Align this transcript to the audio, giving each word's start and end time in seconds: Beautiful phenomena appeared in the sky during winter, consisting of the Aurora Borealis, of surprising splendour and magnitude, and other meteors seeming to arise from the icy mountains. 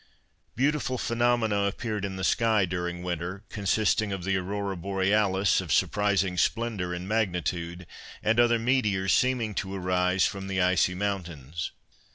Beautiful 0.55 0.97
phenomena 0.97 1.65
appeared 1.65 2.03
in 2.05 2.15
the 2.15 2.23
sky 2.23 2.65
during 2.65 3.03
winter, 3.03 3.43
consisting 3.49 4.11
of 4.11 4.23
the 4.23 4.35
Aurora 4.35 4.75
Borealis, 4.75 5.61
of 5.61 5.71
surprising 5.71 6.39
splendour 6.39 6.91
and 6.91 7.07
magnitude, 7.07 7.85
and 8.23 8.39
other 8.39 8.57
meteors 8.57 9.13
seeming 9.13 9.53
to 9.53 9.75
arise 9.75 10.25
from 10.25 10.47
the 10.47 10.59
icy 10.59 10.95
mountains. 10.95 11.69